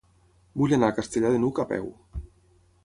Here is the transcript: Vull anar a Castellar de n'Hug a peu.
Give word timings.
Vull 0.61 0.73
anar 0.77 0.89
a 0.93 0.95
Castellar 1.01 1.33
de 1.37 1.41
n'Hug 1.45 1.63
a 1.65 1.67
peu. 1.75 1.89